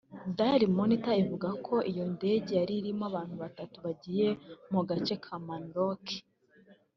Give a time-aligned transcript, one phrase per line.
[0.37, 4.27] Daily Monitor ivuga ko iyo ndege yari irimo abantu batanu bagiye
[4.71, 6.05] mu gace ka Mau Narok